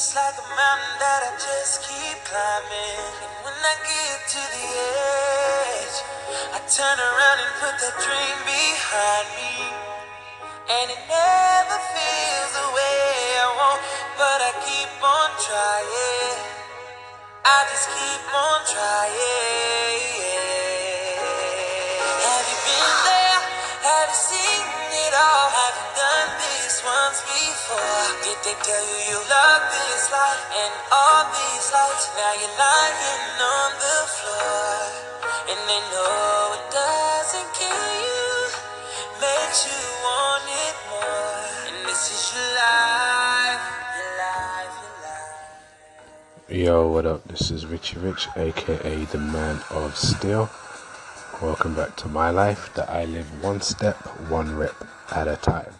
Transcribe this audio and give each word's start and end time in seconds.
It's 0.00 0.16
like 0.16 0.32
a 0.32 0.48
mountain 0.56 0.96
that 0.96 1.20
I 1.28 1.32
just 1.36 1.84
keep 1.84 2.16
climbing. 2.24 3.04
And 3.20 3.34
when 3.44 3.52
I 3.52 3.76
get 3.84 4.16
to 4.32 4.40
the 4.48 4.66
edge, 5.76 5.96
I 6.56 6.58
turn 6.72 6.96
around 6.96 7.38
and 7.44 7.52
put 7.60 7.76
that 7.84 8.00
dream 8.00 8.38
behind 8.48 9.28
me. 9.36 9.60
And 10.72 10.86
it 10.88 11.02
never 11.04 11.76
feels 11.92 12.52
the 12.56 12.68
way 12.72 13.44
I 13.44 13.48
want, 13.60 13.80
but 14.16 14.40
I 14.40 14.52
keep 14.64 14.88
on 15.04 15.30
trying. 15.36 16.48
I 17.44 17.58
just 17.68 17.92
keep 17.92 18.24
on 18.24 18.60
trying. 18.72 19.59
Did 27.70 28.38
they 28.42 28.56
tell 28.66 28.82
you 28.82 28.98
you 29.14 29.18
love 29.30 29.62
this 29.70 30.10
life 30.10 30.42
and 30.58 30.74
all 30.90 31.22
these 31.30 31.66
lights? 31.70 32.10
Now 32.18 32.32
you're 32.34 32.56
lying 32.58 33.38
on 33.38 33.70
the 33.78 33.98
floor, 34.10 34.74
and 35.46 35.60
they 35.70 35.78
know 35.94 36.58
it 36.58 36.66
doesn't 36.74 37.50
kill 37.54 37.86
you, 38.02 38.26
makes 39.22 39.70
you 39.70 39.78
want 40.02 40.42
it 40.50 40.76
more. 40.90 41.46
And 41.70 41.86
this 41.86 42.10
is 42.10 42.34
your 42.34 42.50
life, 42.58 43.62
your 43.94 44.12
life, 44.18 44.74
your 44.82 44.96
life. 45.06 46.66
Yo, 46.66 46.90
what 46.90 47.06
up? 47.06 47.22
This 47.28 47.52
is 47.52 47.66
Richie 47.66 48.00
Rich, 48.00 48.26
aka 48.34 49.04
the 49.04 49.18
Man 49.18 49.60
of 49.70 49.96
Steel. 49.96 50.50
Welcome 51.40 51.74
back 51.76 51.94
to 51.96 52.08
my 52.08 52.30
life 52.30 52.74
that 52.74 52.90
I 52.90 53.04
live 53.04 53.44
one 53.44 53.60
step, 53.60 53.96
one 54.28 54.56
rep 54.56 54.74
at 55.12 55.28
a 55.28 55.36
time. 55.36 55.79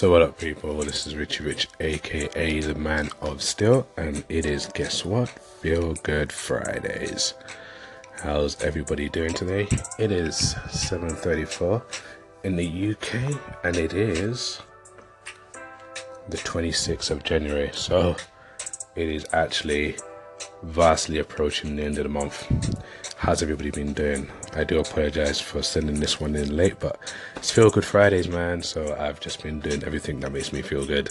So 0.00 0.10
what 0.10 0.22
up, 0.22 0.38
people? 0.38 0.74
This 0.76 1.06
is 1.06 1.14
Richie 1.14 1.44
Rich, 1.44 1.68
aka 1.78 2.60
the 2.60 2.74
Man 2.74 3.10
of 3.20 3.42
Steel, 3.42 3.86
and 3.98 4.24
it 4.30 4.46
is 4.46 4.64
guess 4.72 5.04
what? 5.04 5.28
Feel 5.28 5.92
Good 5.92 6.32
Fridays. 6.32 7.34
How's 8.22 8.58
everybody 8.62 9.10
doing 9.10 9.34
today? 9.34 9.68
It 9.98 10.10
is 10.10 10.54
7:34 10.70 11.82
in 12.44 12.56
the 12.56 12.64
UK, 12.64 13.38
and 13.62 13.76
it 13.76 13.92
is 13.92 14.62
the 16.30 16.38
26th 16.38 17.10
of 17.10 17.22
January. 17.22 17.68
So 17.74 18.16
it 18.96 19.06
is 19.06 19.26
actually 19.34 19.96
vastly 20.62 21.18
approaching 21.18 21.76
the 21.76 21.84
end 21.84 21.98
of 21.98 22.04
the 22.04 22.10
month. 22.10 22.46
How's 23.16 23.42
everybody 23.42 23.70
been 23.70 23.92
doing? 23.92 24.30
I 24.54 24.64
do 24.64 24.78
apologize 24.80 25.40
for 25.40 25.62
sending 25.62 26.00
this 26.00 26.20
one 26.20 26.34
in 26.34 26.56
late, 26.56 26.78
but 26.78 26.98
it's 27.36 27.50
Feel 27.50 27.70
Good 27.70 27.84
Fridays, 27.84 28.28
man. 28.28 28.62
So 28.62 28.96
I've 28.98 29.20
just 29.20 29.42
been 29.42 29.60
doing 29.60 29.84
everything 29.84 30.20
that 30.20 30.32
makes 30.32 30.52
me 30.52 30.62
feel 30.62 30.86
good. 30.86 31.10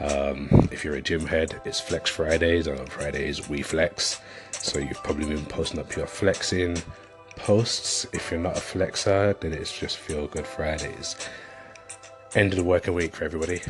Um, 0.00 0.68
if 0.70 0.84
you're 0.84 0.96
a 0.96 1.02
gym 1.02 1.26
head, 1.26 1.60
it's 1.64 1.80
Flex 1.80 2.10
Fridays, 2.10 2.66
and 2.66 2.78
on 2.78 2.86
Fridays 2.86 3.48
we 3.48 3.62
flex. 3.62 4.20
So 4.50 4.78
you've 4.78 5.02
probably 5.02 5.26
been 5.26 5.46
posting 5.46 5.80
up 5.80 5.94
your 5.96 6.06
flexing 6.06 6.76
posts. 7.36 8.06
If 8.12 8.30
you're 8.30 8.40
not 8.40 8.56
a 8.56 8.60
flexer, 8.60 9.38
then 9.40 9.52
it's 9.52 9.76
just 9.76 9.96
Feel 9.96 10.26
Good 10.26 10.46
Fridays. 10.46 11.16
End 12.34 12.52
of 12.52 12.58
the 12.58 12.64
working 12.64 12.94
week 12.94 13.14
for 13.14 13.24
everybody. 13.24 13.62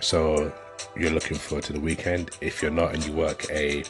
So 0.00 0.52
you're 0.96 1.10
looking 1.10 1.36
forward 1.36 1.64
to 1.64 1.72
the 1.72 1.80
weekend. 1.80 2.30
If 2.40 2.62
you're 2.62 2.70
not 2.70 2.94
and 2.94 3.04
you 3.06 3.12
work 3.12 3.50
a 3.50 3.84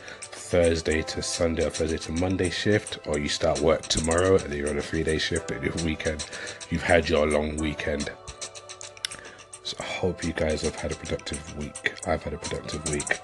Thursday 0.53 1.01
to 1.01 1.23
Sunday 1.23 1.65
or 1.65 1.71
Thursday 1.71 1.97
to 1.97 2.13
Monday 2.13 2.51
shift, 2.51 2.99
or 3.07 3.19
you 3.19 3.27
start 3.27 3.61
work 3.61 3.81
tomorrow 3.81 4.37
and 4.37 4.53
you're 4.53 4.69
on 4.69 4.77
a 4.77 4.83
three 4.83 5.03
day 5.03 5.17
shift 5.17 5.51
at 5.51 5.63
your 5.63 5.73
weekend, 5.83 6.29
you've 6.69 6.83
had 6.83 7.09
your 7.09 7.27
long 7.27 7.57
weekend. 7.57 8.11
So 9.63 9.79
I 9.81 9.85
hope 9.85 10.23
you 10.23 10.35
guys 10.35 10.61
have 10.61 10.77
had 10.77 10.93
a 10.93 10.95
productive 10.95 11.57
week. 11.57 11.95
I've 12.07 12.23
had 12.23 12.35
a 12.35 12.37
productive 12.37 12.87
week. 12.91 13.19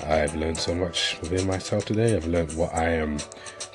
I've 0.00 0.34
learned 0.34 0.58
so 0.58 0.74
much 0.74 1.20
within 1.20 1.46
myself 1.46 1.84
today. 1.84 2.16
I've 2.16 2.26
learned 2.26 2.56
what 2.56 2.74
I 2.74 2.88
am 2.88 3.18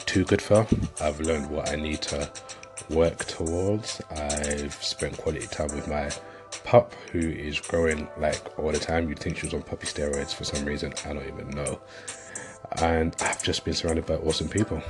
too 0.06 0.26
good 0.26 0.42
for. 0.42 0.68
I've 1.00 1.22
learned 1.22 1.50
what 1.50 1.70
I 1.70 1.78
need 1.78 2.02
to 2.02 2.30
work 2.90 3.20
towards. 3.20 4.02
I've 4.12 4.74
spent 4.84 5.18
quality 5.18 5.48
time 5.48 5.74
with 5.74 5.88
my 5.88 6.12
pup 6.66 6.94
who 7.14 7.20
is 7.20 7.58
growing 7.62 8.10
like 8.18 8.60
all 8.60 8.74
the 8.74 8.80
time. 8.80 9.08
You'd 9.08 9.20
think 9.20 9.38
she 9.38 9.46
was 9.46 9.54
on 9.54 9.62
puppy 9.62 9.88
steroids 9.88 10.36
for 10.36 10.44
some 10.44 10.66
reason. 10.66 10.94
I 11.06 11.14
don't 11.14 11.26
even 11.26 11.52
know. 11.52 11.80
And 12.82 13.16
I've 13.22 13.44
just 13.44 13.66
been 13.66 13.74
surrounded 13.74 14.06
by 14.06 14.16
awesome 14.16 14.50
people. 14.50 14.82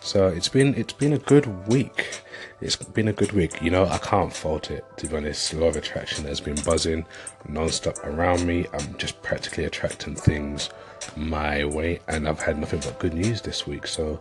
So 0.00 0.28
it's 0.28 0.48
been 0.48 0.74
it's 0.74 0.92
been 0.92 1.12
a 1.12 1.18
good 1.18 1.68
week. 1.68 2.22
It's 2.60 2.76
been 2.76 3.08
a 3.08 3.12
good 3.12 3.32
week. 3.32 3.60
You 3.60 3.70
know, 3.70 3.86
I 3.86 3.98
can't 3.98 4.32
fault 4.32 4.70
it 4.70 4.84
to 4.98 5.08
be 5.08 5.16
honest. 5.16 5.52
Law 5.54 5.66
of 5.66 5.76
attraction 5.76 6.24
has 6.26 6.40
been 6.40 6.56
buzzing 6.64 7.04
non-stop 7.48 7.98
around 8.04 8.46
me. 8.46 8.66
I'm 8.72 8.96
just 8.98 9.20
practically 9.22 9.64
attracting 9.64 10.14
things 10.14 10.70
my 11.16 11.64
way, 11.64 12.00
and 12.08 12.28
I've 12.28 12.40
had 12.40 12.58
nothing 12.58 12.80
but 12.80 12.98
good 12.98 13.14
news 13.14 13.40
this 13.42 13.66
week. 13.66 13.86
So 13.86 14.20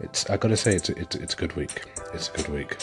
it's 0.00 0.28
I 0.30 0.36
gotta 0.36 0.56
say 0.56 0.74
it's 0.74 0.88
it's 0.90 1.16
it's 1.16 1.34
a 1.34 1.36
good 1.36 1.56
week. 1.56 1.84
It's 2.14 2.28
a 2.28 2.32
good 2.32 2.48
week. 2.48 2.76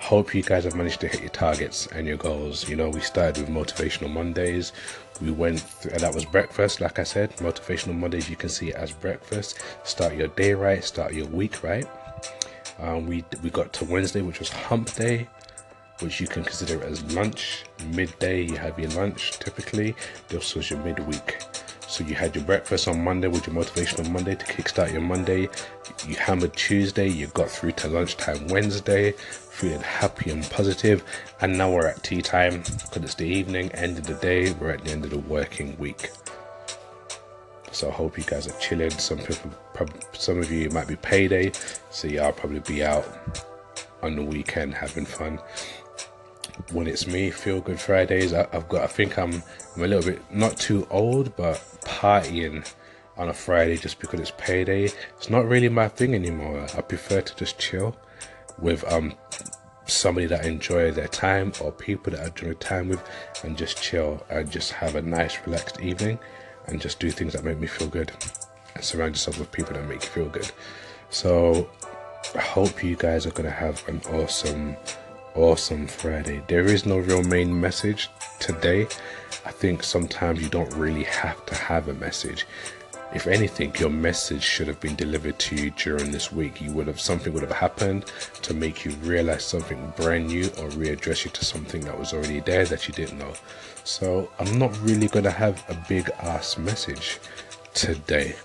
Hope 0.00 0.34
you 0.34 0.42
guys 0.42 0.64
have 0.64 0.74
managed 0.74 1.00
to 1.02 1.08
hit 1.08 1.20
your 1.20 1.28
targets 1.28 1.86
and 1.88 2.06
your 2.06 2.16
goals. 2.16 2.68
You 2.68 2.74
know, 2.74 2.88
we 2.88 3.00
started 3.00 3.46
with 3.46 3.54
motivational 3.54 4.10
Mondays. 4.10 4.72
We 5.20 5.30
went 5.30 5.60
through, 5.60 5.92
and 5.92 6.00
that 6.00 6.14
was 6.14 6.24
breakfast. 6.24 6.80
Like 6.80 6.98
I 6.98 7.04
said, 7.04 7.36
motivational 7.36 7.96
Mondays. 7.96 8.28
You 8.28 8.34
can 8.34 8.48
see 8.48 8.70
it 8.70 8.74
as 8.74 8.92
breakfast. 8.92 9.60
Start 9.84 10.14
your 10.14 10.28
day 10.28 10.54
right. 10.54 10.82
Start 10.82 11.12
your 11.12 11.26
week 11.26 11.62
right. 11.62 11.86
Um, 12.80 13.06
we 13.06 13.24
we 13.42 13.50
got 13.50 13.72
to 13.74 13.84
Wednesday, 13.84 14.22
which 14.22 14.40
was 14.40 14.48
Hump 14.48 14.92
Day, 14.94 15.28
which 16.00 16.18
you 16.20 16.26
can 16.26 16.42
consider 16.44 16.82
as 16.82 17.04
lunch. 17.14 17.64
Midday, 17.88 18.42
you 18.42 18.56
have 18.56 18.78
your 18.78 18.90
lunch 18.90 19.32
typically. 19.32 19.94
This 20.28 20.54
was 20.54 20.70
your 20.70 20.80
midweek. 20.80 21.38
So 21.90 22.04
you 22.04 22.14
had 22.14 22.36
your 22.36 22.44
breakfast 22.44 22.86
on 22.86 23.02
Monday 23.02 23.26
with 23.26 23.48
your 23.48 23.56
motivational 23.56 24.08
Monday 24.08 24.36
to 24.36 24.46
kickstart 24.46 24.92
your 24.92 25.00
Monday. 25.00 25.48
You 26.06 26.14
hammered 26.14 26.54
Tuesday, 26.54 27.08
you 27.08 27.26
got 27.26 27.50
through 27.50 27.72
to 27.72 27.88
lunchtime 27.88 28.46
Wednesday, 28.46 29.10
feeling 29.10 29.80
happy 29.80 30.30
and 30.30 30.48
positive, 30.50 31.02
and 31.40 31.58
now 31.58 31.72
we're 31.72 31.88
at 31.88 32.00
tea 32.04 32.22
time 32.22 32.58
because 32.58 33.02
it's 33.02 33.14
the 33.16 33.24
evening, 33.24 33.72
end 33.72 33.98
of 33.98 34.06
the 34.06 34.14
day. 34.14 34.52
We're 34.52 34.70
at 34.70 34.84
the 34.84 34.92
end 34.92 35.02
of 35.04 35.10
the 35.10 35.18
working 35.18 35.76
week. 35.78 36.12
So 37.72 37.88
I 37.88 37.92
hope 37.92 38.16
you 38.16 38.22
guys 38.22 38.46
are 38.46 38.56
chilling. 38.60 38.90
Some 38.90 39.18
people, 39.18 39.50
some 40.12 40.38
of 40.38 40.48
you 40.48 40.70
might 40.70 40.86
be 40.86 40.94
payday, 40.94 41.50
so 41.90 42.06
y'all 42.06 42.30
probably 42.30 42.60
be 42.60 42.84
out 42.84 43.04
on 44.00 44.14
the 44.14 44.22
weekend 44.22 44.74
having 44.74 45.06
fun. 45.06 45.40
When 46.72 46.86
it's 46.86 47.06
me, 47.06 47.30
feel 47.30 47.60
good 47.60 47.80
Fridays. 47.80 48.32
I, 48.32 48.46
I've 48.52 48.68
got. 48.68 48.82
I 48.82 48.86
think 48.86 49.18
I'm. 49.18 49.42
I'm 49.74 49.82
a 49.82 49.86
little 49.86 50.12
bit 50.12 50.22
not 50.32 50.56
too 50.56 50.86
old, 50.90 51.34
but 51.36 51.56
partying 51.84 52.70
on 53.16 53.28
a 53.28 53.34
Friday 53.34 53.76
just 53.76 54.00
because 54.00 54.20
it's 54.20 54.32
payday. 54.38 54.84
It's 55.16 55.30
not 55.30 55.46
really 55.46 55.68
my 55.68 55.88
thing 55.88 56.14
anymore. 56.14 56.66
I 56.76 56.80
prefer 56.80 57.20
to 57.20 57.36
just 57.36 57.58
chill 57.58 57.96
with 58.58 58.84
um 58.92 59.14
somebody 59.86 60.26
that 60.26 60.46
enjoy 60.46 60.90
their 60.92 61.08
time 61.08 61.52
or 61.60 61.72
people 61.72 62.12
that 62.12 62.20
I 62.20 62.26
enjoy 62.26 62.54
time 62.54 62.88
with 62.88 63.02
and 63.42 63.56
just 63.56 63.82
chill 63.82 64.24
and 64.30 64.50
just 64.50 64.72
have 64.72 64.94
a 64.94 65.02
nice 65.02 65.38
relaxed 65.44 65.80
evening 65.80 66.18
and 66.66 66.80
just 66.80 67.00
do 67.00 67.10
things 67.10 67.32
that 67.32 67.44
make 67.44 67.58
me 67.58 67.66
feel 67.66 67.88
good 67.88 68.12
and 68.74 68.84
surround 68.84 69.14
yourself 69.14 69.38
with 69.38 69.50
people 69.50 69.74
that 69.74 69.88
make 69.88 70.02
you 70.02 70.08
feel 70.08 70.28
good. 70.28 70.50
So 71.10 71.68
I 72.34 72.40
hope 72.40 72.84
you 72.84 72.96
guys 72.96 73.26
are 73.26 73.32
gonna 73.32 73.50
have 73.50 73.86
an 73.88 74.00
awesome 74.12 74.76
awesome 75.34 75.86
Friday. 75.86 76.42
There 76.48 76.64
is 76.64 76.86
no 76.86 76.98
real 76.98 77.22
main 77.22 77.58
message 77.60 78.10
today. 78.38 78.86
I 79.44 79.50
think 79.50 79.82
sometimes 79.82 80.42
you 80.42 80.48
don't 80.48 80.72
really 80.74 81.04
have 81.04 81.44
to 81.46 81.54
have 81.54 81.88
a 81.88 81.94
message. 81.94 82.46
if 83.12 83.26
anything, 83.26 83.74
your 83.76 83.90
message 83.90 84.42
should 84.42 84.68
have 84.68 84.78
been 84.80 84.94
delivered 84.94 85.36
to 85.40 85.56
you 85.56 85.70
during 85.72 86.12
this 86.12 86.30
week. 86.30 86.60
You 86.60 86.72
would 86.72 86.86
have 86.86 87.00
something 87.00 87.32
would 87.32 87.42
have 87.42 87.50
happened 87.50 88.04
to 88.42 88.54
make 88.54 88.84
you 88.84 88.92
realize 89.02 89.44
something 89.44 89.92
brand 89.96 90.28
new 90.28 90.44
or 90.58 90.68
readdress 90.70 91.24
you 91.24 91.30
to 91.32 91.44
something 91.44 91.80
that 91.82 91.98
was 91.98 92.12
already 92.12 92.38
there 92.40 92.64
that 92.66 92.86
you 92.86 92.94
didn't 92.94 93.18
know. 93.18 93.32
So 93.82 94.30
I'm 94.38 94.58
not 94.58 94.78
really 94.82 95.08
gonna 95.08 95.30
have 95.30 95.64
a 95.68 95.74
big 95.88 96.08
ass 96.20 96.56
message 96.56 97.18
today. 97.74 98.36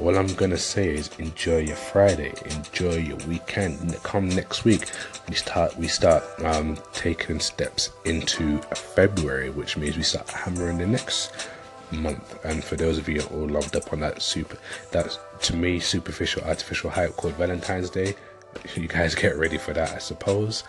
All 0.00 0.16
I'm 0.16 0.34
gonna 0.34 0.58
say 0.58 0.94
is 0.94 1.10
enjoy 1.18 1.58
your 1.58 1.76
Friday, 1.76 2.34
enjoy 2.50 2.96
your 2.96 3.16
weekend. 3.28 3.96
Come 4.02 4.28
next 4.28 4.64
week, 4.64 4.90
we 5.28 5.34
start 5.34 5.76
we 5.76 5.88
start 5.88 6.22
um, 6.44 6.76
taking 6.92 7.40
steps 7.40 7.90
into 8.04 8.58
February, 8.74 9.50
which 9.50 9.76
means 9.76 9.96
we 9.96 10.02
start 10.02 10.28
hammering 10.28 10.78
the 10.78 10.86
next 10.86 11.48
month. 11.90 12.44
And 12.44 12.62
for 12.62 12.76
those 12.76 12.98
of 12.98 13.08
you 13.08 13.22
who 13.22 13.40
all 13.40 13.48
loved 13.48 13.74
up 13.74 13.92
on 13.92 14.00
that 14.00 14.20
super, 14.20 14.58
that 14.90 15.18
to 15.42 15.56
me 15.56 15.80
superficial 15.80 16.42
artificial 16.42 16.90
hype 16.90 17.16
called 17.16 17.34
Valentine's 17.34 17.88
Day, 17.88 18.14
you 18.74 18.88
guys 18.88 19.14
get 19.14 19.38
ready 19.38 19.56
for 19.56 19.72
that, 19.72 19.92
I 19.92 19.98
suppose. 19.98 20.64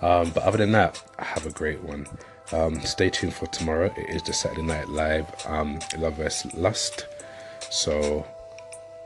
Um, 0.00 0.30
but 0.30 0.42
other 0.42 0.58
than 0.58 0.72
that, 0.72 1.00
have 1.18 1.46
a 1.46 1.50
great 1.50 1.82
one. 1.82 2.06
Um, 2.50 2.80
stay 2.80 3.08
tuned 3.10 3.34
for 3.34 3.46
tomorrow. 3.46 3.92
It 3.96 4.16
is 4.16 4.22
the 4.22 4.32
Saturday 4.32 4.62
Night 4.62 4.88
Live 4.88 5.26
um, 5.46 5.78
Love 5.98 6.14
vs 6.14 6.52
Lust. 6.54 7.06
So 7.70 8.26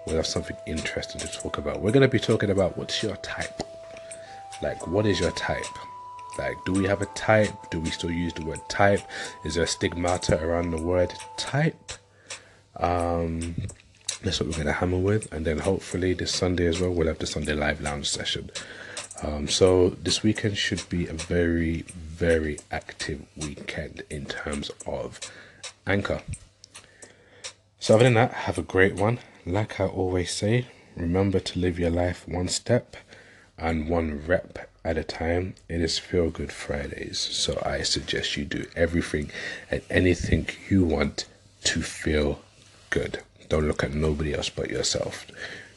we'll 0.06 0.16
have 0.16 0.26
something 0.26 0.56
interesting 0.66 1.20
to 1.20 1.28
talk 1.28 1.58
about. 1.58 1.80
We're 1.80 1.92
going 1.92 2.02
to 2.02 2.08
be 2.08 2.20
talking 2.20 2.50
about 2.50 2.78
what's 2.78 3.02
your 3.02 3.16
type. 3.16 3.62
Like, 4.62 4.86
what 4.86 5.04
is 5.04 5.20
your 5.20 5.32
type? 5.32 5.64
Like, 6.38 6.56
do 6.64 6.72
we 6.72 6.86
have 6.86 7.02
a 7.02 7.06
type? 7.06 7.52
Do 7.70 7.80
we 7.80 7.90
still 7.90 8.10
use 8.10 8.32
the 8.32 8.44
word 8.44 8.60
type? 8.68 9.00
Is 9.44 9.54
there 9.54 9.64
a 9.64 9.66
stigmata 9.66 10.40
around 10.42 10.70
the 10.70 10.82
word 10.82 11.12
type? 11.36 11.92
Um, 12.76 13.56
that's 14.22 14.40
what 14.40 14.48
we're 14.48 14.54
going 14.54 14.66
to 14.66 14.72
hammer 14.72 14.98
with. 14.98 15.32
And 15.32 15.44
then 15.44 15.58
hopefully 15.58 16.14
this 16.14 16.32
Sunday 16.32 16.66
as 16.66 16.80
well, 16.80 16.90
we'll 16.90 17.08
have 17.08 17.18
the 17.18 17.26
Sunday 17.26 17.54
Live 17.54 17.80
Lounge 17.80 18.08
session. 18.08 18.50
Um, 19.22 19.48
so 19.48 19.90
this 19.90 20.22
weekend 20.22 20.58
should 20.58 20.86
be 20.88 21.06
a 21.06 21.14
very, 21.14 21.82
very 21.94 22.58
active 22.70 23.24
weekend 23.36 24.02
in 24.10 24.26
terms 24.26 24.70
of 24.86 25.20
Anchor. 25.86 26.20
So 27.78 27.94
other 27.94 28.04
than 28.04 28.14
that, 28.14 28.32
have 28.32 28.58
a 28.58 28.62
great 28.62 28.94
one. 28.94 29.18
Like 29.48 29.78
I 29.78 29.86
always 29.86 30.32
say, 30.32 30.66
remember 30.96 31.38
to 31.38 31.58
live 31.60 31.78
your 31.78 31.90
life 31.90 32.26
one 32.26 32.48
step 32.48 32.96
and 33.56 33.88
one 33.88 34.26
rep 34.26 34.68
at 34.84 34.98
a 34.98 35.04
time. 35.04 35.54
It 35.68 35.80
is 35.80 36.00
Feel 36.00 36.30
Good 36.30 36.50
Fridays, 36.50 37.20
so 37.20 37.62
I 37.64 37.82
suggest 37.82 38.36
you 38.36 38.44
do 38.44 38.66
everything 38.74 39.30
and 39.70 39.82
anything 39.88 40.48
you 40.68 40.84
want 40.84 41.26
to 41.62 41.80
feel 41.80 42.40
good. 42.90 43.20
Don't 43.48 43.68
look 43.68 43.84
at 43.84 43.94
nobody 43.94 44.34
else 44.34 44.48
but 44.48 44.68
yourself. 44.68 45.28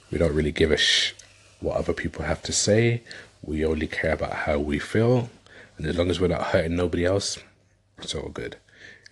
We 0.09 0.17
don't 0.17 0.33
really 0.33 0.51
give 0.51 0.71
a 0.71 0.77
sh 0.77 1.13
what 1.59 1.77
other 1.77 1.93
people 1.93 2.25
have 2.25 2.41
to 2.43 2.51
say. 2.51 3.03
We 3.43 3.63
only 3.63 3.85
care 3.85 4.13
about 4.13 4.33
how 4.33 4.57
we 4.57 4.79
feel, 4.79 5.29
and 5.77 5.85
as 5.85 5.95
long 5.95 6.09
as 6.09 6.19
we're 6.19 6.29
not 6.29 6.47
hurting 6.47 6.75
nobody 6.75 7.05
else, 7.05 7.37
it's 7.99 8.15
all 8.15 8.29
good. 8.29 8.55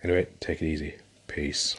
Anyway, 0.04 0.26
take 0.40 0.64
it 0.64 0.68
easy. 0.68 0.96
Peace. 1.28 1.76